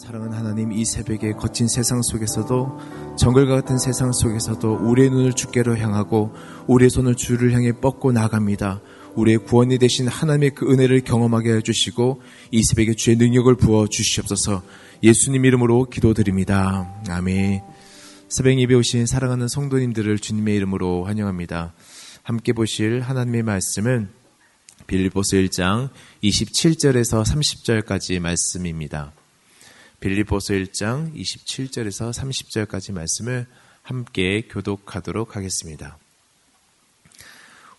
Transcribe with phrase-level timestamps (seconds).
[0.00, 2.78] 사랑하는 하나님 이 새벽에 거친 세상 속에서도
[3.18, 6.32] 정글과 같은 세상 속에서도 우리의 눈을 주께로 향하고
[6.68, 8.80] 우리의 손을 주를 향해 뻗고 나갑니다.
[9.14, 14.62] 우리의 구원이 되신 하나님의 그 은혜를 경험하게 해주시고 이 새벽에 주의 능력을 부어 주시옵소서
[15.02, 17.02] 예수님 이름으로 기도드립니다.
[17.10, 17.60] 아멘.
[18.30, 21.74] 새벽 예배 오신 사랑하는 성도님들을 주님의 이름으로 환영합니다.
[22.22, 24.08] 함께 보실 하나님의 말씀은
[24.86, 25.90] 빌리보스 1장
[26.22, 29.12] 27절에서 30절까지 말씀입니다.
[30.00, 33.46] 빌리보스 1장 27절에서 30절까지 말씀을
[33.82, 35.98] 함께 교독하도록 하겠습니다.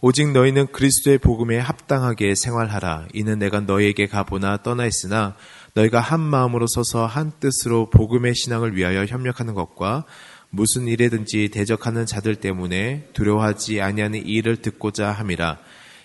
[0.01, 3.07] 오직 너희는 그리스도의 복음에 합당하게 생활하라.
[3.13, 5.35] 이는 내가 너희에게 가보나 떠나 있으나
[5.73, 10.05] 너희가 한 마음으로 서서 한 뜻으로 복음의 신앙을 위하여 협력하는 것과
[10.51, 15.57] 무슨 일에든지 대적하는 자들 때문에 두려워하지 아니하는 일을 듣고자 함이라.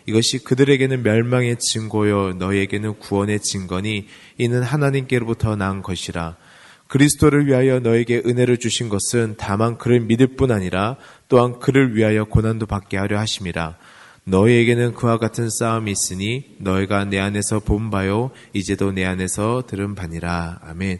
[0.06, 4.06] 이것이 그들에게는 멸망의 증거요 너희에게는 구원의 증거니
[4.38, 6.36] 이는 하나님께로부터 난 것이라.
[6.88, 10.96] 그리스도를 위하여 너에게 은혜를 주신 것은 다만 그를 믿을 뿐 아니라
[11.28, 13.76] 또한 그를 위하여 고난도 받게 하려 하심이라.
[14.28, 20.60] 너희에게는 그와 같은 싸움이 있으니 너희가 내 안에서 본 바요 이제도 내 안에서 들은 바니라.
[20.62, 20.98] 아멘.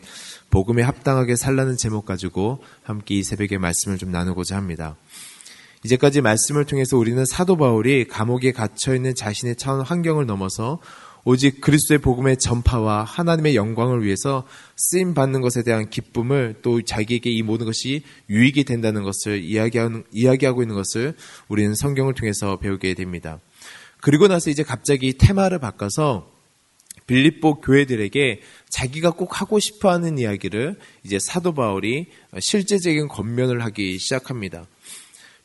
[0.50, 4.96] 복음에 합당하게 살라는 제목 가지고 함께 이 새벽에 말씀을 좀 나누고자 합니다.
[5.86, 10.80] 이제까지 말씀을 통해서 우리는 사도 바울이 감옥에 갇혀 있는 자신의 처한 환경을 넘어서
[11.24, 14.44] 오직 그리스도의 복음의 전파와 하나님의 영광을 위해서
[14.76, 20.62] 쓰임 받는 것에 대한 기쁨을 또 자기에게 이 모든 것이 유익이 된다는 것을 이야기하는, 이야기하고
[20.62, 21.14] 있는 것을
[21.48, 23.40] 우리는 성경을 통해서 배우게 됩니다.
[24.00, 26.30] 그리고 나서 이제 갑자기 테마를 바꿔서
[27.06, 32.06] 빌립보 교회들에게 자기가 꼭 하고 싶어 하는 이야기를 이제 사도 바울이
[32.38, 34.66] 실제적인 권면을 하기 시작합니다.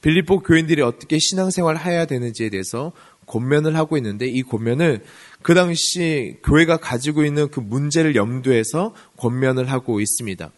[0.02, 2.92] 빌립보 교인들이 어떻게 신앙생활을 해야 되는지에 대해서
[3.28, 5.04] 권면을 하고 있는데 이 권면을
[5.42, 10.52] 그 당시 교회가 가지고 있는 그 문제를 염두해서 권면을 하고 있습니다.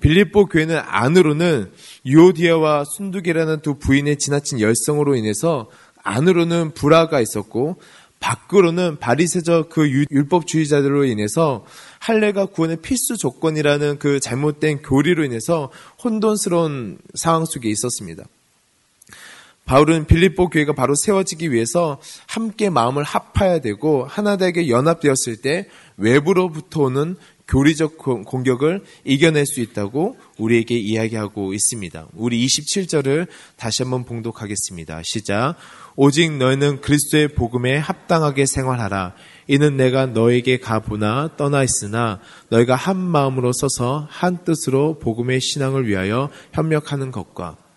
[0.00, 1.72] 빌립보 교회는 안으로는
[2.06, 5.68] 유오디아와 순두계라는 두 부인의 지나친 열성으로 인해서
[6.04, 7.80] 안으로는 불화가 있었고
[8.20, 11.64] 밖으로는 바리새적 그 율법주의자들로 인해서
[12.00, 15.70] 할례가 구원의 필수 조건이라는 그 잘못된 교리로 인해서
[16.02, 18.24] 혼돈스러운 상황 속에 있었습니다.
[19.68, 25.68] 바울은 빌립보 교회가 바로 세워지기 위해서 함께 마음을 합해야 되고 하나 되게 연합되었을 때
[25.98, 32.06] 외부로부터 오는 교리적 공격을 이겨낼 수 있다고 우리에게 이야기하고 있습니다.
[32.14, 33.26] 우리 27절을
[33.56, 35.02] 다시 한번 봉독하겠습니다.
[35.04, 35.56] 시작.
[35.96, 39.14] 오직 너희는 그리스도의 복음에 합당하게 생활하라.
[39.48, 46.30] 이는 내가 너에게 가보나 떠나 있으나 너희가 한 마음으로 서서 한 뜻으로 복음의 신앙을 위하여
[46.52, 47.67] 협력하는 것과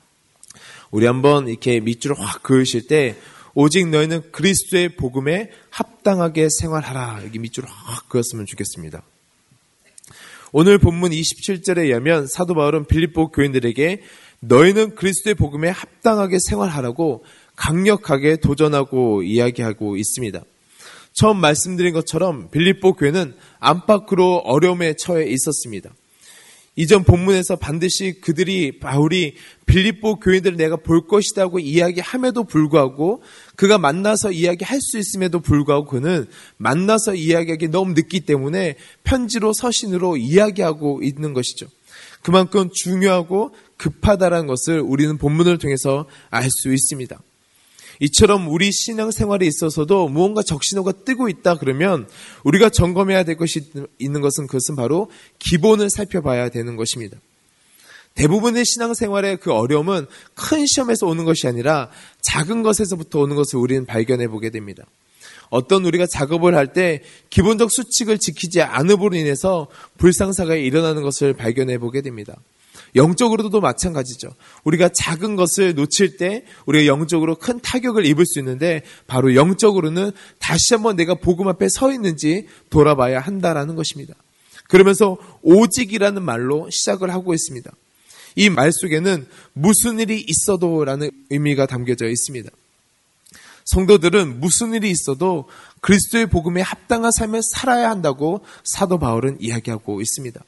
[0.91, 3.15] 우리 한번 이렇게 밑줄을 확 그으실 때
[3.53, 7.21] 오직 너희는 그리스도의 복음에 합당하게 생활하라.
[7.23, 9.01] 여기 밑줄을 확 그었으면 좋겠습니다.
[10.51, 14.01] 오늘 본문 27절에 의하면 사도 바울은 빌립보 교인들에게
[14.41, 17.23] 너희는 그리스도의 복음에 합당하게 생활하라고
[17.55, 20.41] 강력하게 도전하고 이야기하고 있습니다.
[21.13, 25.91] 처음 말씀드린 것처럼 빌립보 교회는 안팎으로 어려움에 처해 있었습니다.
[26.75, 33.21] 이전 본문에서 반드시 그들이 바울이 빌립보 교인들을 내가 볼 것이다고 이야기함에도 불구하고
[33.57, 36.27] 그가 만나서 이야기할 수 있음에도 불구하고 그는
[36.57, 41.67] 만나서 이야기하기 너무 늦기 때문에 편지로 서신으로 이야기하고 있는 것이죠.
[42.21, 47.19] 그만큼 중요하고 급하다라는 것을 우리는 본문을 통해서 알 수 있습니다.
[48.01, 52.07] 이처럼 우리 신앙생활에 있어서도 무언가 적신호가 뜨고 있다 그러면
[52.43, 53.61] 우리가 점검해야 될 것이
[53.99, 57.17] 있는 것은 그것은 바로 기본을 살펴봐야 되는 것입니다.
[58.15, 61.89] 대부분의 신앙생활의 그 어려움은 큰 시험에서 오는 것이 아니라
[62.21, 64.83] 작은 것에서부터 오는 것을 우리는 발견해 보게 됩니다.
[65.49, 72.01] 어떤 우리가 작업을 할 때 기본적 수칙을 지키지 않음으로 인해서 불상사가 일어나는 것을 발견해 보게
[72.01, 72.35] 됩니다.
[72.95, 74.29] 영적으로도 마찬가지죠.
[74.63, 80.73] 우리가 작은 것을 놓칠 때 우리가 영적으로 큰 타격을 입을 수 있는데 바로 영적으로는 다시
[80.73, 84.13] 한번 내가 복음 앞에 서 있는지 돌아봐야 한다라는 것입니다.
[84.67, 87.71] 그러면서 오직이라는 말로 시작을 하고 있습니다.
[88.35, 92.49] 이 말 속에는 무슨 일이 있어도라는 의미가 담겨져 있습니다.
[93.65, 95.47] 성도들은 무슨 일이 있어도
[95.81, 100.41] 그리스도의 복음에 합당한 삶을 살아야 한다고 사도 바울은 이야기하고 있습니다.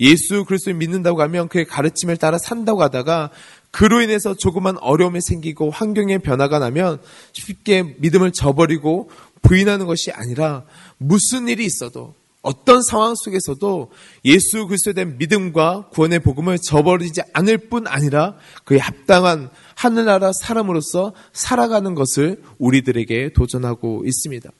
[0.00, 3.30] 예수 그리스도를 믿는다고 하면 그의 가르침을 따라 산다고 하다가
[3.70, 7.00] 그로 인해서 조그만 어려움이 생기고 환경의 변화가 나면
[7.32, 9.10] 쉽게 믿음을 저버리고
[9.42, 10.64] 부인하는 것이 아니라
[10.98, 13.90] 무슨 일이 있어도 어떤 상황 속에서도
[14.24, 18.34] 예수 그리스도에 대한 믿음과 구원의 복음을 저버리지 않을 뿐 아니라
[18.64, 24.50] 그에 합당한 하늘나라 사람으로서 살아가는 것을 우리들에게 도전하고 있습니다.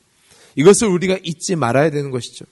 [0.54, 2.44] 이것을 우리가 잊지 말아야 되는 것이죠.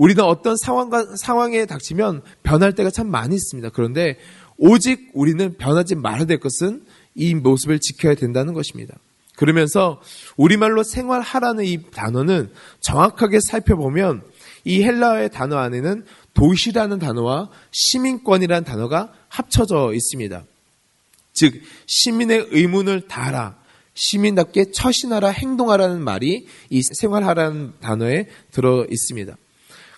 [0.00, 3.68] 우리는 어떤 상황과 상황에 닥치면 변할 때가 참 많이 있습니다.
[3.68, 4.16] 그런데
[4.56, 8.94] 오직 우리는 변하지 말아야 될 것은 이 모습을 지켜야 된다는 것입니다.
[9.36, 10.00] 그러면서
[10.38, 12.50] 우리말로 생활하라는 이 단어는
[12.80, 14.22] 정확하게 살펴보면
[14.64, 20.44] 이 헬라어의 단어 안에는 도시라는 단어와 시민권이라는 단어가 합쳐져 있습니다.
[21.34, 23.58] 즉 시민의 의문을 다하라,
[23.92, 29.36] 시민답게 처신하라, 행동하라는 말이 이 생활하라는 단어에 들어 있습니다.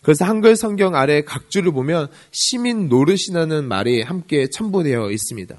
[0.02, 5.58] 그래서 한글 성경 아래 각 줄을 보면 시민 노릇이라는 말이 함께 첨부되어 있습니다.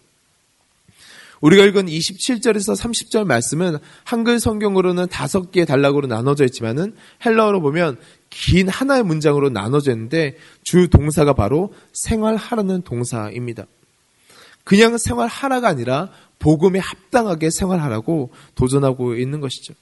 [1.43, 6.95] 우리가 읽은 27절에서 30절 말씀은 한글 성경으로는 다섯 개의 단락으로 나눠져 있지만은
[7.25, 7.97] 헬라어로 보면
[8.29, 13.65] 긴 하나의 문장으로 나눠져 있는데 주 동사가 바로 생활하라는 동사입니다.
[14.63, 19.73] 그냥 생활하라가 아니라 복음에 합당하게 생활하라고 도전하고 있는 것이죠.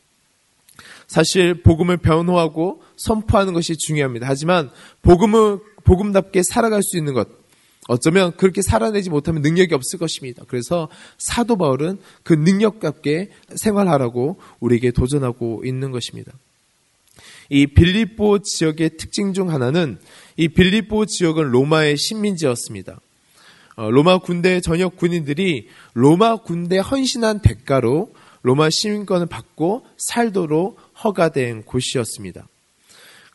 [1.11, 4.25] 사실 복음을 변호하고 선포하는 것이 중요합니다.
[4.29, 4.69] 하지만
[5.01, 7.27] 복음을 복음답게 살아갈 수 있는 것
[7.89, 10.43] 어쩌면 그렇게 살아내지 못하면 능력이 없을 것입니다.
[10.47, 10.87] 그래서
[11.17, 16.31] 사도 바울은 그 능력답게 생활하라고 우리에게 도전하고 있는 것입니다.
[17.49, 19.99] 이 빌립보 지역의 특징 중 하나는
[20.37, 23.01] 이 빌립보 지역은 로마의 식민지였습니다.
[23.75, 32.48] 어, 로마 군대 전역 군인들이 로마 군대 헌신한 대가로 로마 시민권을 받고 살도록 허가된 곳이었습니다.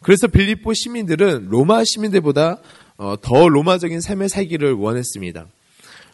[0.02, 2.58] 그래서 빌립보 시민들은 로마 시민들보다
[2.96, 5.46] 어, 더 로마적인 삶을 살기를 원했습니다.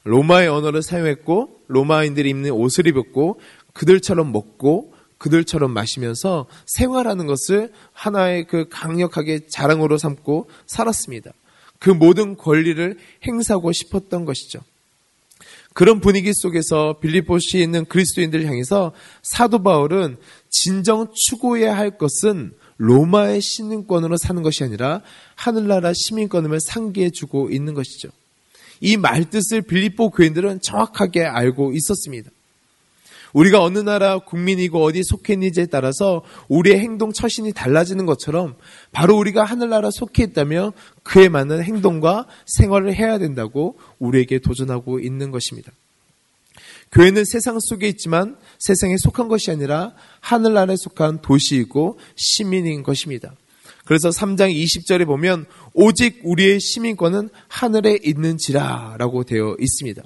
[0.04, 3.40] 로마의 언어를 사용했고 로마인들이 입는 옷을 입었고
[3.72, 11.30] 그들처럼 먹고 그들처럼 마시면서 생활하는 것을 하나의 그 강력하게 자랑으로 삼고 살았습니다.
[11.78, 14.60] 그 모든 권리를 행사하고 싶었던 것이죠.
[15.74, 18.92] 그런 분위기 속에서 빌리포시에 있는 그리스도인들을 향해서
[19.22, 20.16] 사도 바울은
[20.50, 25.02] 진정 추구해야 할 것은 로마의 시민권으로 사는 것이 아니라
[25.34, 28.08] 하늘나라 시민권을 상기해 주고 있는 것이죠.
[28.80, 32.30] 이 말뜻을 빌립보 교인들은 정확하게 알고 있었습니다.
[33.32, 38.56] 우리가 어느 나라 국민이고 어디 속해 있는지에 따라서 우리의 행동 처신이 달라지는 것처럼
[38.92, 45.72] 바로 우리가 하늘나라 속해 있다면 그에 맞는 행동과 생활을 해야 된다고 우리에게 도전하고 있는 것입니다.
[46.92, 53.34] 교회는 세상 속에 있지만 세상에 속한 것이 아니라 하늘나라에 속한 도시이고 시민인 것입니다.
[53.86, 60.02] 그래서 3장 20절에 보면 오직 우리의 시민권은 하늘에 있는지라 라고 되어 있습니다.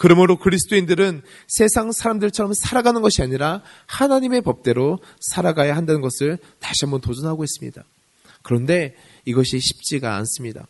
[0.00, 7.44] 그러므로 그리스도인들은 세상 사람들처럼 살아가는 것이 아니라 하나님의 법대로 살아가야 한다는 것을 다시 한번 도전하고
[7.44, 7.84] 있습니다.
[8.40, 8.94] 그런데
[9.26, 10.66] 이것이 쉽지가 않습니다.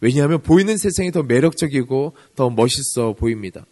[0.00, 3.66] 왜냐하면 보이는 세상이 더 매력적이고 더 멋있어 보입니다.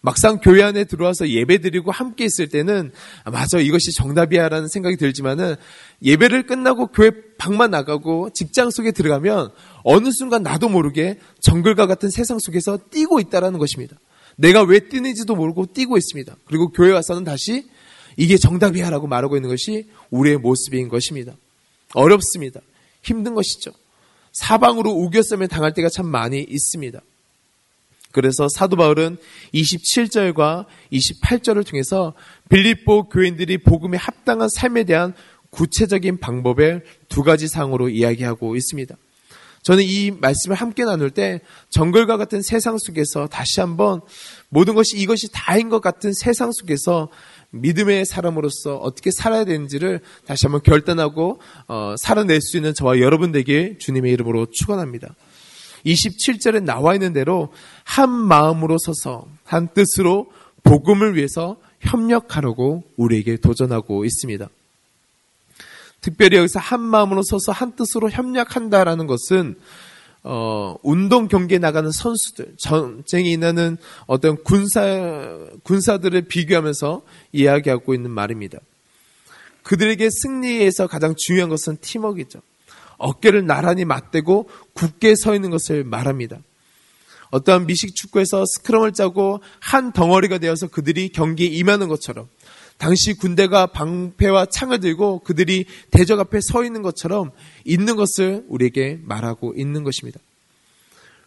[0.00, 2.90] 막상 교회 안에 들어와서 예배 드리고 함께 있을 때는
[3.24, 5.56] 아, 맞아 이것이 정답이야라는 생각이 들지만은
[6.02, 9.50] 예배를 끝나고 교회 방만 나가고 직장 속에 들어가면
[9.82, 13.98] 어느 순간 나도 모르게 정글과 같은 세상 속에서 뛰고 있다라는 것입니다.
[14.38, 16.36] 내가 왜 뛰는지도 모르고 뛰고 있습니다.
[16.44, 17.68] 그리고 교회 와서는 다시
[18.16, 21.34] 이게 정답이야 라고 말하고 있는 것이 우리의 모습인 것입니다.
[21.94, 22.60] 어렵습니다.
[23.02, 23.72] 힘든 것이죠.
[24.32, 27.00] 사방으로 우겨싸며 당할 때가 참 많이 있습니다.
[28.12, 29.16] 그래서 사도 바울은
[29.54, 32.14] 27절과 28절을 통해서
[32.48, 35.14] 빌립보 교인들이 복음에 합당한 삶에 대한
[35.50, 38.96] 구체적인 방법을 두 가지 상으로 이야기하고 있습니다.
[39.62, 41.40] 저는 이 말씀을 함께 나눌 때
[41.70, 44.00] 정글과 같은 세상 속에서 다시 한번
[44.48, 47.08] 모든 것이 이것이 다인 것 같은 세상 속에서
[47.50, 53.76] 믿음의 사람으로서 어떻게 살아야 되는지를 다시 한번 결단하고 어, 살아낼 수 있는 저와 여러분 되게
[53.78, 55.14] 주님의 이름으로 축원합니다.
[55.86, 57.50] 27절에 나와 있는 대로
[57.84, 60.26] 한 마음으로 서서 한 뜻으로
[60.64, 64.48] 복음을 위해서 협력하려고 우리에게 도전하고 있습니다.
[66.00, 69.56] 특별히 여기서 한 마음으로 서서 한 뜻으로 협력한다라는 것은
[70.24, 73.76] 어, 운동 경기에 나가는 선수들, 전쟁이 나는
[74.06, 74.82] 어떤 군사,
[75.62, 77.02] 군사들을 비교하면서
[77.32, 78.58] 이야기하고 있는 말입니다.
[79.62, 82.40] 그들에게 승리에서 가장 중요한 것은 팀워크이죠.
[82.96, 86.38] 어깨를 나란히 맞대고 굳게 서 있는 것을 말합니다.
[87.30, 92.28] 어떠한 미식 축구에서 스크럼을 짜고 한 덩어리가 되어서 그들이 경기에 임하는 것처럼
[92.78, 97.32] 당시 군대가 방패와 창을 들고 그들이 대적 앞에 서 있는 것처럼
[97.64, 100.20] 있는 것을 우리에게 말하고 있는 것입니다.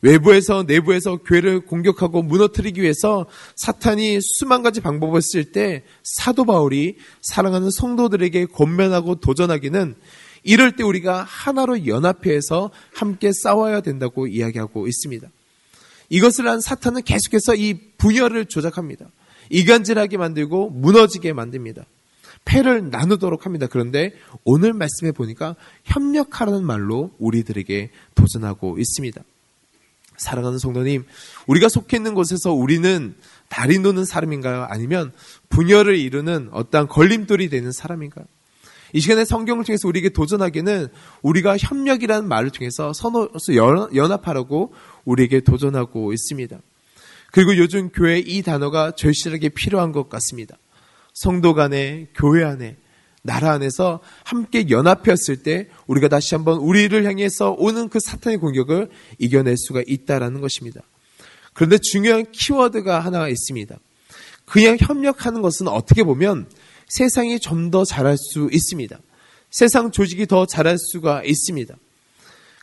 [0.02, 7.70] 외부에서 내부에서 교회를 공격하고 무너뜨리기 위해서 사탄이 수만 가지 방법을 쓸 때 사도 바울이 사랑하는
[7.70, 9.96] 성도들에게 권면하고 도전하기는
[10.44, 15.28] 이럴 때 우리가 하나로 연합해서 함께 싸워야 된다고 이야기하고 있습니다.
[16.10, 19.06] 이것을 한 사탄은 계속해서 이 분열을 조작합니다.
[19.52, 21.86] 이간질하게 만들고 무너지게 만듭니다.
[22.46, 23.68] 패를 나누도록 합니다.
[23.70, 29.22] 그런데 오늘 말씀해 보니까 협력하라는 말로 우리들에게 도전하고 있습니다.
[30.18, 31.04] 사랑하는 성도님,
[31.48, 33.16] 우리가 속해 있는 곳에서 우리는
[33.50, 34.66] 다리 노는 사람인가요?
[34.70, 35.12] 아니면
[35.50, 38.26] 분열을 이루는 어떠한 걸림돌이 되는 사람인가요?
[38.94, 40.88] 이 시간에 성경을 통해서 우리에게 도전하기는
[41.22, 43.56] 우리가 협력이라는 말을 통해서 선호서
[43.96, 44.74] 연합하라고
[45.06, 46.58] 우리에게 도전하고 있습니다.
[47.32, 50.58] 그리고 요즘 교회 이 단어가 절실하게 필요한 것 같습니다.
[51.14, 52.78] 성도 간에, 교회 안에,
[53.24, 59.58] 나라 안에서 함께 연합했을 때 우리가 다시 한번 우리를 향해서 오는 그 사탄의 공격을 이겨낼
[59.58, 60.82] 수가 있다라는 것입니다.
[61.54, 63.76] 그런데 중요한 키워드가 하나 있습니다.
[64.46, 66.50] 그냥 협력하는 것은 어떻게 보면
[66.88, 69.00] 세상이 좀 더 잘할 수 있습니다.
[69.50, 71.76] 세상 조직이 더 잘할 수가 있습니다.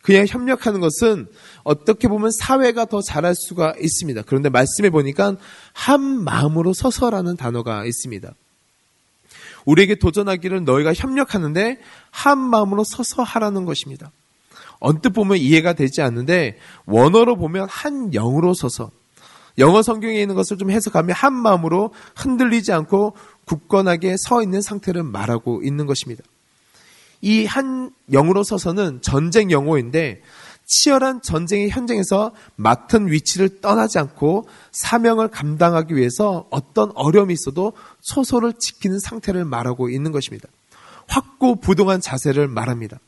[0.08, 1.26] 그냥 협력하는 것은
[1.64, 4.22] 어떻게 보면 사회가 더 잘할 수가 있습니다.
[4.24, 5.36] 그런데 말씀해 보니까
[5.74, 8.32] 한 마음으로 서서라는 단어가 있습니다.
[9.66, 11.78] 우리에게 도전하기를 너희가 협력하는데
[12.10, 14.10] 한 마음으로 서서 하라는 것입니다.
[14.78, 18.90] 언뜻 보면 이해가 되지 않는데 원어로 보면 한 영으로 서서
[19.58, 25.60] 영어 성경에 있는 것을 좀 해석하면 한 마음으로 흔들리지 않고 굳건하게 서 있는 상태를 말하고
[25.62, 26.24] 있는 것입니다.
[27.20, 30.22] 이 한 영으로 서서는 전쟁 영어인데
[30.66, 38.98] 치열한 전쟁의 현장에서 맡은 위치를 떠나지 않고 사명을 감당하기 위해서 어떤 어려움이 있어도 소소를 지키는
[38.98, 40.46] 상태를 말하고 있는 것입니다.
[41.08, 42.98] 확고부동한 자세를 말합니다.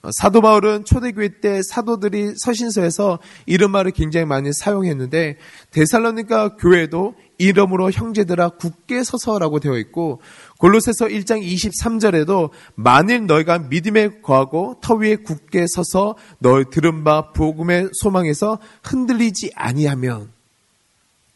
[0.00, 5.36] 어, 사도 바울은 초대교회 때 사도들이 서신서에서 이런 말을 굉장히 많이 사용했는데
[5.72, 10.20] 데살로니가 교회도 이름으로 형제들아 굳게 서서라고 되어 있고
[10.58, 17.90] 골로새서 1장 23절에도 만일 너희가 믿음에 거하고 터 위에 굳게 서서 너희 들은 바 복음의
[17.92, 20.30] 소망에서 흔들리지 아니하면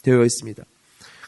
[0.02, 0.64] 되어 있습니다.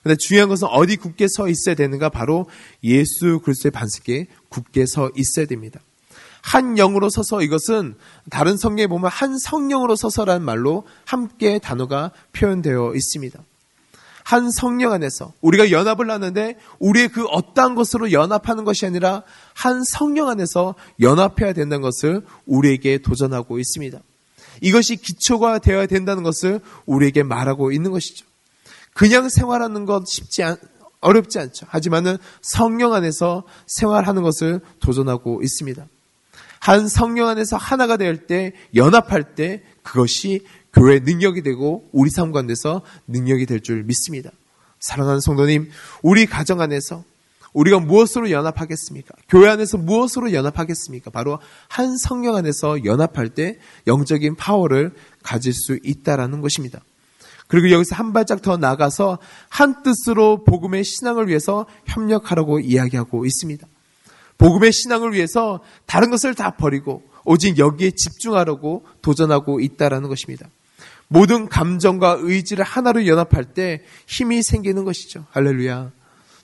[0.02, 2.46] 근데 중요한 것은 어디 굳게 서 있어야 되는가 바로
[2.82, 5.80] 예수 그리스도의 반석에 굳게 서 있어야 됩니다.
[6.42, 7.94] 한 영으로 서서 이것은
[8.28, 13.40] 다른 성경에 보면 한 성령으로 서서라는 말로 함께 단어가 표현되어 있습니다.
[14.24, 20.28] 한 성령 안에서 우리가 연합을 하는데 우리의 그 어떠한 것으로 연합하는 것이 아니라 한 성령
[20.28, 23.98] 안에서 연합해야 된다는 것을 우리에게 도전하고 있습니다.
[24.62, 28.24] 이것이 기초가 되어야 된다는 것을 우리에게 말하고 있는 것이죠.
[28.94, 30.56] 그냥 생활하는 것 쉽지 않,
[31.00, 31.66] 어렵지 않죠.
[31.68, 35.86] 하지만은 성령 안에서 생활하는 것을 도전하고 있습니다.
[36.60, 42.82] 한 성령 안에서 하나가 될 때, 연합할 때 그것이 교회 능력이 되고 우리 삶 가운데서
[43.06, 44.30] 능력이 될 줄 믿습니다.
[44.80, 45.70] 사랑하는 성도님,
[46.02, 47.04] 우리 가정 안에서
[47.54, 49.14] 우리가 무엇으로 연합하겠습니까?
[49.28, 51.10] 교회 안에서 무엇으로 연합하겠습니까?
[51.10, 51.38] 바로
[51.68, 56.80] 한 성령 안에서 연합할 때 영적인 파워를 가질 수 있다라는 것입니다.
[57.46, 63.66] 그리고 여기서 한 발짝 더 나가서 한 뜻으로 복음의 신앙을 위해서 협력하라고 이야기하고 있습니다.
[64.36, 70.48] 복음의 신앙을 위해서 다른 것을 다 버리고 오직 여기에 집중하려고 도전하고 있다라는 것입니다.
[71.08, 75.26] 모든 감정과 의지를 하나로 연합할 때 힘이 생기는 것이죠.
[75.30, 75.90] 할렐루야.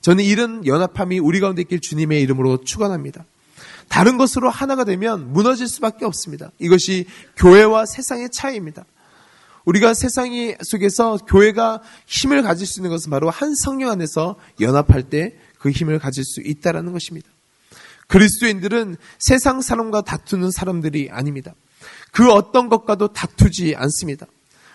[0.00, 3.24] 저는 이런 연합함이 우리 가운데 있길 주님의 이름으로 축원합니다.
[3.88, 6.52] 다른 것으로 하나가 되면 무너질 수밖에 없습니다.
[6.58, 8.84] 이것이 교회와 세상의 차이입니다.
[9.64, 10.30] 우리가 세상
[10.62, 15.98] 속에서 교회가 힘을 가질 수 있는 것은 바로 한 성령 안에서 연합할 때 그 힘을
[15.98, 17.28] 가질 수 있다라는 것입니다.
[18.08, 21.54] 그리스도인들은 세상 사람과 다투는 사람들이 아닙니다.
[22.10, 24.26] 그 어떤 것과도 다투지 않습니다.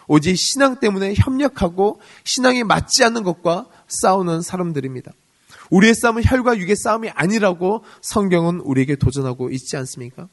[0.08, 5.12] 오직 신앙 때문에 협력하고 신앙에 맞지 않는 것과 싸우는 사람들입니다.
[5.70, 10.28] 우리의 싸움은 혈과 육의 싸움이 아니라고 성경은 우리에게 도전하고 있지 않습니까?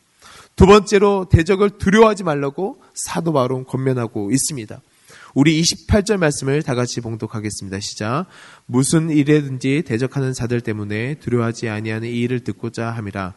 [0.56, 4.80] 두 번째로 대적을 두려워하지 말라고 사도 바로 권면하고 있습니다.
[5.34, 7.80] 우리 28절 말씀을 다 같이 봉독하겠습니다.
[7.80, 8.26] 시작.
[8.66, 13.32] 무슨 일에든지 대적하는 자들 때문에 두려워하지 아니하는 이 일을 듣고자 함이라.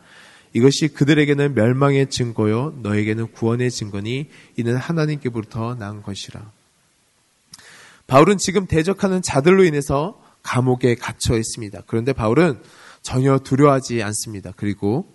[0.55, 6.49] 이것이 그들에게는 멸망의 증거요 너에게는 구원의 증거니 이는 하나님께부터 난 것이라.
[8.07, 11.81] 바울은 지금 대적하는 자들로 인해서 감옥에 갇혀 있습니다.
[11.87, 12.61] 그런데 바울은
[13.01, 14.53] 전혀 두려워하지 않습니다.
[14.55, 15.05] 그리고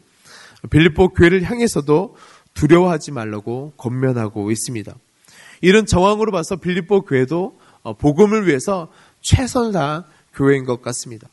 [0.69, 2.17] 빌립보 교회를 향해서도
[2.53, 4.95] 두려워하지 말라고 권면하고 있습니다.
[5.63, 8.93] 이런 정황으로 봐서 빌립보 교회도 어, 복음을 위해서
[9.23, 10.05] 최선을 다한
[10.35, 11.29] 교회인 것 같습니다.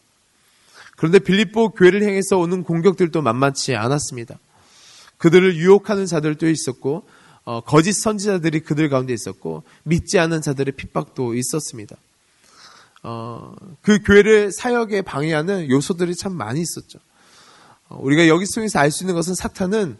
[0.98, 4.38] 그런데 빌립보 교회를 향해서 오는 공격들도 만만치 않았습니다.
[5.18, 7.08] 그들을 유혹하는 자들도 있었고
[7.46, 11.96] 어, 거짓 선지자들이 그들 가운데 있었고 믿지 않은 자들의 핍박도 있었습니다.
[13.04, 17.00] 어, 그 교회를 사역에 방해하는 요소들이 참 많이 있었죠.
[17.89, 19.98] 어, 우리가 여기 속에서 알 수 있는 것은 사탄은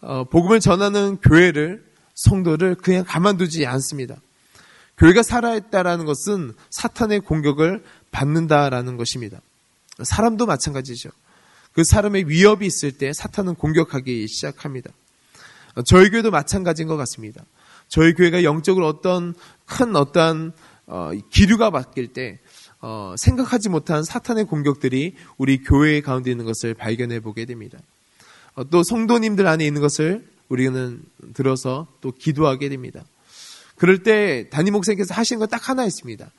[0.00, 4.16] 어, 복음을 전하는 교회를 성도를 그냥 가만두지 않습니다.
[4.96, 9.40] 교회가 살아있다라는 것은 사탄의 공격을 받는다라는 것입니다.
[10.02, 11.10] 사람도 마찬가지죠.
[11.72, 14.90] 그 사람의 위협이 있을 때 사탄은 공격하기 시작합니다.
[15.84, 17.44] 저희 교회도 마찬가지인 것 같습니다.
[17.88, 19.34] 저희 교회가 영적으로 어떤
[19.66, 20.52] 큰 어떤
[20.86, 22.40] 어, 기류가 바뀔 때
[22.80, 27.78] 어, 생각하지 못한 사탄의 공격들이 우리 교회 가운데 있는 것을 발견해 보게 됩니다.
[28.54, 31.02] 어, 또 성도님들 안에 있는 것을 우리는
[31.34, 33.04] 들어서 또 기도하게 됩니다.
[33.76, 36.30] 그럴 때 담임 목사님께서 하시는 거딱 하나 있습니다.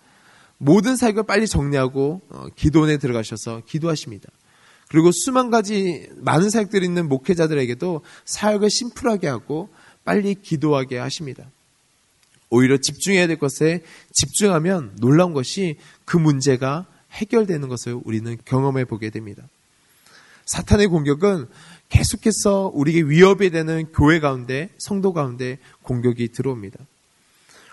[0.63, 4.29] 모든 사역을 빨리 정리하고 어, 기도원에 들어가셔서 기도하십니다.
[4.89, 9.69] 그리고 수만 가지 많은 사역들이 있는 목회자들에게도 사역을 심플하게 하고
[10.05, 11.45] 빨리 기도하게 하십니다.
[12.51, 19.43] 오히려 집중해야 될 것에 집중하면 놀라운 것이 그 문제가 해결되는 것을 우리는 경험해 보게 됩니다.
[20.45, 21.47] 사탄의 공격은
[21.89, 26.77] 계속해서 우리에게 위협이 되는 교회 가운데, 성도 가운데 공격이 들어옵니다.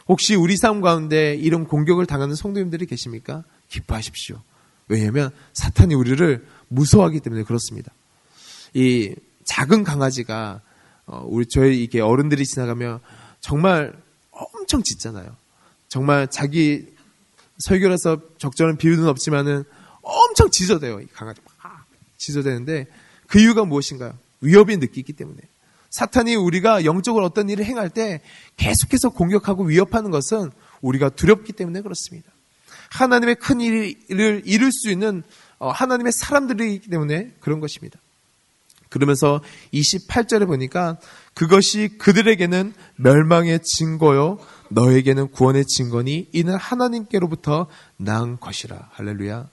[0.09, 3.45] 혹시 우리 삶 가운데 이런 공격을 당하는 성도님들이 계십니까?
[3.69, 4.41] 기뻐하십시오.
[4.89, 7.93] 왜냐하면 사탄이 우리를 무서워하기 때문에 그렇습니다.
[8.73, 10.61] 이 작은 강아지가
[11.07, 13.01] 어, 우리 저희 이게 어른들이 지나가면
[13.41, 13.95] 정말
[14.31, 15.35] 엄청 짖잖아요.
[15.89, 16.87] 정말 자기
[17.59, 19.65] 설교라서 적절한 비유는 없지만은
[20.03, 21.01] 엄청 짖어대요.
[21.01, 21.87] 이 강아지 막
[22.19, 22.87] 짖어대는데
[23.27, 24.17] 그 이유가 무엇인가요?
[24.41, 25.41] 위협이 느끼기 때문에.
[25.91, 28.21] 사탄이 우리가 영적으로 어떤 일을 행할 때
[28.57, 30.51] 계속해서 공격하고 위협하는 것은
[30.83, 32.31] 우리가 두렵기 때문에 그렇습니다.
[32.91, 35.23] 하나님의 큰 일을 이룰 수 있는
[35.59, 37.99] 어, 하나님의 사람들이기 때문에 그런 것입니다.
[38.89, 39.41] 그러면서
[39.75, 40.99] 28절에 보니까
[41.35, 44.39] 그것이 그들에게는 멸망의 증거요
[44.71, 47.67] 너에게는 구원의 증거니 이는 하나님께로부터
[47.97, 49.49] 난 것이라 할렐루야.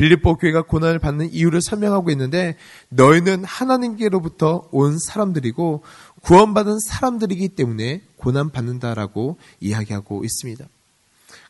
[0.00, 2.56] 빌립보 교회가 고난을 받는 이유를 설명하고 있는데
[2.88, 5.82] 너희는 하나님께로부터 온 사람들이고
[6.22, 10.64] 구원받은 사람들이기 때문에 고난 받는다라고 이야기하고 있습니다.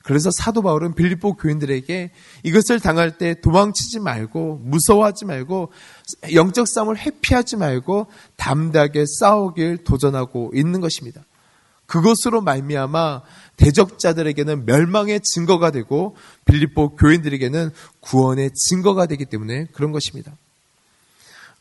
[0.03, 2.11] 그래서 사도 바울은 빌립보 교인들에게
[2.43, 5.71] 이것을 당할 때 도망치지 말고 무서워하지 말고
[6.33, 11.23] 영적 싸움을 회피하지 말고 담대하게 싸우길 도전하고 있는 것입니다.
[11.87, 13.23] 그것으로 말미암아
[13.61, 17.71] 대적자들에게는 멸망의 증거가 되고 빌립보 교인들에게는
[18.01, 20.33] 구원의 증거가 되기 때문에 그런 것입니다.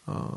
[0.06, 0.32] 어,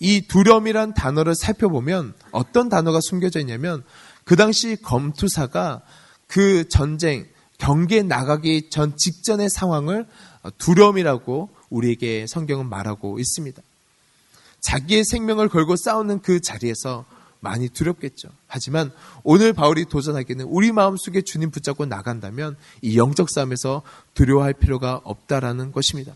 [0.00, 3.84] 이 두려움이란 단어를 살펴보면 어떤 단어가 숨겨져 있냐면
[4.24, 5.82] 그 당시 검투사가
[6.26, 7.26] 그 전쟁
[7.58, 10.06] 경계에 나가기 전 직전의 상황을
[10.58, 13.62] 두려움이라고 우리에게 성경은 말하고 있습니다.
[14.60, 17.04] 자기의 생명을 걸고 싸우는 그 자리에서
[17.42, 18.28] 많이 두렵겠죠.
[18.46, 18.92] 하지만
[19.24, 23.82] 오늘 바울이 도전하기는 우리 마음속에 주님 붙잡고 나간다면 이 영적 싸움에서
[24.14, 26.14] 두려워할 필요가 없다라는 것입니다.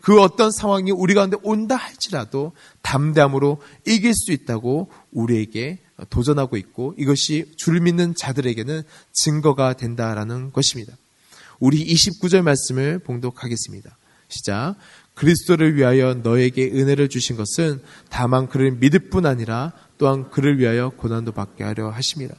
[0.00, 7.52] 그 어떤 상황이 우리 가운데 온다 할지라도 담대함으로 이길 수 있다고 우리에게 도전하고 있고 이것이
[7.56, 10.96] 주를 믿는 자들에게는 증거가 된다라는 것입니다.
[11.58, 13.96] 우리 29절 말씀을 봉독하겠습니다.
[14.28, 14.76] 시작.
[15.22, 17.80] 그리스도를 위하여 너에게 은혜를 주신 것은
[18.10, 22.34] 다만 그를 믿을 뿐 아니라 또한 그를 위하여 고난도 받게 하려 하심이라.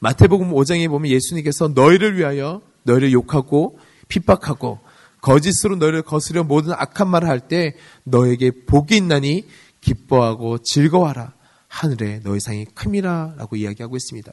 [0.00, 4.80] 마태복음 5장에 보면 예수님께서 너희를 위하여 너희를 욕하고 핍박하고
[5.20, 9.46] 거짓으로 너희를 거스려 모든 악한 말을 할 때 너에게 복이 있나니
[9.82, 11.32] 기뻐하고 즐거워하라.
[11.68, 14.32] 하늘에 너희 상이 큼이라 라고 이야기하고 있습니다.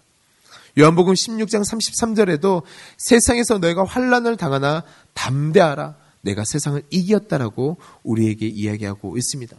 [0.79, 2.63] 요한복음 16장 33절에도
[2.97, 6.00] 세상에서 너희가 환란을 당하나 담대하라.
[6.21, 9.57] 내가 세상을 이겼다라고 우리에게 이야기하고 있습니다.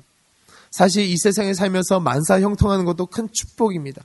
[0.71, 4.03] 사실 이 세상에 살면서 만사 형통하는 것도 큰 축복입니다.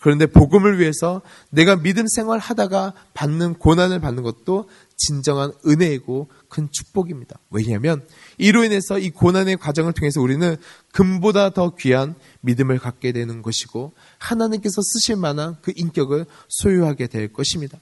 [0.00, 7.38] 그런데 복음을 위해서 내가 믿음 생활 하다가 받는 고난을 받는 것도 진정한 은혜이고 큰 축복입니다.
[7.50, 8.06] 왜냐하면
[8.38, 10.56] 이로 인해서 이 고난의 과정을 통해서 우리는
[10.92, 17.78] 금보다 더 귀한 믿음을 갖게 되는 것이고 하나님께서 쓰실 만한 그 인격을 소유하게 될 것입니다.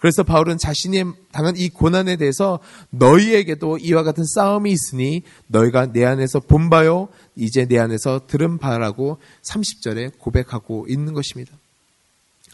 [0.00, 2.58] 그래서 바울은 자신이 당한 이 고난에 대해서
[2.88, 9.18] 너희에게도 이와 같은 싸움이 있으니 너희가 내 안에서 본 바요 이제 내 안에서 들은 바라고
[9.42, 11.52] 30절에 고백하고 있는 것입니다.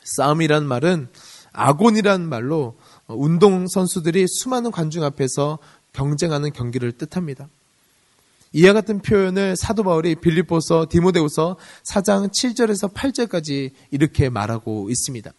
[0.03, 1.09] 싸움이란 말은
[1.53, 2.75] 아곤이란 말로
[3.07, 5.59] 운동 선수들이 수많은 관중 앞에서
[5.93, 7.49] 경쟁하는 경기를 뜻합니다.
[8.53, 11.57] 이와 같은 표현을 사도 바울이 빌립보서 디모데우서
[11.93, 15.33] 4장 7절에서 8절까지 이렇게 말하고 있습니다.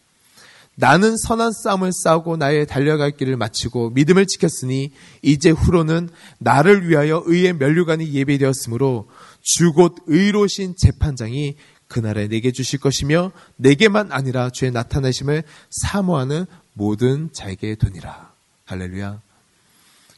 [0.79, 4.91] 나는 선한 싸움을 싸우고 나의 달려갈 길을 마치고 믿음을 지켰으니
[5.23, 9.09] 이제 후로는 나를 위하여 의의 면류관이 예배되었으므로
[9.41, 11.55] 주곧 의로신 재판장이
[11.87, 18.31] 그날에 내게 주실 것이며 내게만 아니라 주의 나타나심을 사모하는 모든 자에게 되니라.
[18.65, 19.19] 할렐루야.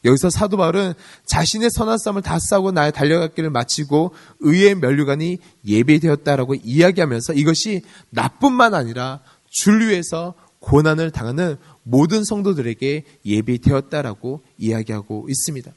[0.03, 0.93] 여기서 사도 바울은
[1.25, 8.73] 자신의 선한 싸움을 다 싸우고 나의 달려갈 길을 마치고 의의 면류관이 예배되었다라고 이야기하면서 이것이 나뿐만
[8.73, 15.71] 아니라 줄 위해서 고난을 당하는 모든 성도들에게 예비되었다라고 이야기하고 있습니다.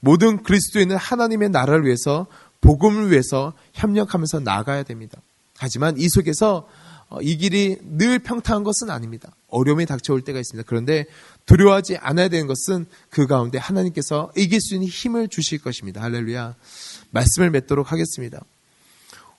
[0.00, 2.26] 모든 그리스도인은 하나님의 나라를 위해서
[2.60, 5.20] 복음을 위해서 협력하면서 나가야 됩니다.
[5.58, 6.68] 하지만 이 속에서
[7.08, 9.30] 어, 이 길이 늘 평탄한 것은 아닙니다.
[9.48, 10.66] 어려움이 닥쳐올 때가 있습니다.
[10.66, 11.04] 그런데
[11.44, 16.00] 두려워하지 않아야 되는 것은 그 가운데 하나님께서 이길 수 있는 힘을 주실 것입니다.
[16.00, 16.54] 할렐루야.
[17.10, 18.42] 말씀을 맺도록 하겠습니다.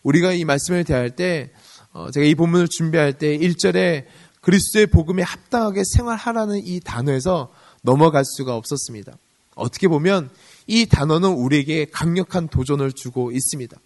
[0.03, 1.62] 우리가 이 말씀을 대할 때 어,
[2.11, 4.05] 제가 이 본문을 준비할 때 1절에
[4.41, 7.51] 그리스도의 복음에 합당하게 생활하라는 이 단어에서
[7.81, 9.13] 넘어갈 수가 없었습니다.
[9.55, 10.29] 어떻게 보면
[10.67, 13.77] 이 단어는 우리에게 강력한 도전을 주고 있습니다.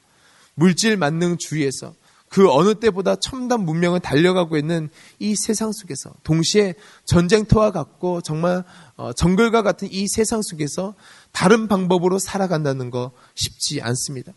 [0.55, 1.93] 물질 만능 주의에서
[2.29, 4.89] 그 어느 때보다 첨단 문명을 달려가고 있는
[5.19, 8.63] 이 세상 속에서 동시에 전쟁터와 같고 정말
[8.95, 10.93] 어, 정글과 같은 이 세상 속에서
[11.31, 14.33] 다른 방법으로 살아간다는 거 쉽지 않습니다.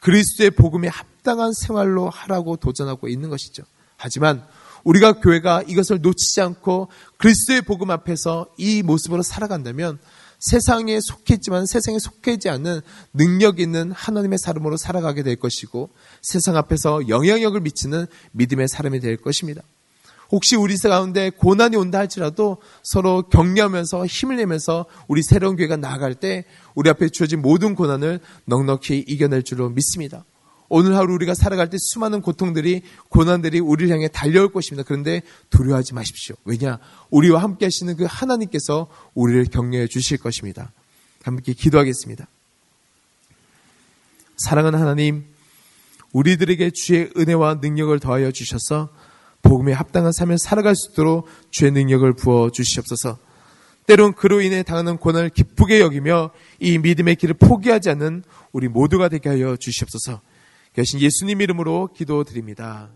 [0.00, 3.62] 그리스도의 복음에 합 당한 생활로 하라고 도전하고 있는 것이죠.
[3.98, 4.42] 하지만
[4.82, 6.88] 우리가 교회가 이것을 놓치지 않고
[7.18, 9.98] 그리스도의 복음 앞에서 이 모습으로 살아간다면
[10.38, 12.80] 세상에 속했지만 세상에 속해지 않는
[13.12, 15.90] 능력 있는 하나님의 사람으로 살아가게 될 것이고
[16.22, 19.60] 세상 앞에서 영향력을 미치는 믿음의 사람이 될 것입니다.
[20.30, 26.46] 혹시 우리 가운데 고난이 온다 할지라도 서로 격려하면서 힘을 내면서 우리 새로운 교회가 나아갈 때
[26.74, 30.24] 우리 앞에 주어진 모든 고난을 넉넉히 이겨낼 줄로 믿습니다.
[30.68, 34.86] 오늘 하루 우리가 살아갈 때 수많은 고통들이 고난들이 우리를 향해 달려올 것입니다.
[34.86, 36.36] 그런데 두려워하지 마십시오.
[36.44, 36.78] 왜냐?
[37.10, 40.72] 우리와 함께 하시는 그 하나님께서 우리를 격려해 주실 것입니다.
[41.22, 42.26] 함께 기도하겠습니다.
[44.36, 45.24] 사랑하는 하나님,
[46.12, 48.88] 우리들에게 주의 은혜와 능력을 더하여 주셔서
[49.42, 53.18] 복음에 합당한 삶을 살아갈 수 있도록 주의 능력을 부어 주시옵소서.
[53.86, 59.30] 때론 그로 인해 당하는 고난을 기쁘게 여기며 이 믿음의 길을 포기하지 않는 우리 모두가 되게
[59.30, 60.20] 하여 주시옵소서.
[60.78, 62.88] 계신 예수님 이름으로 기도드립니다.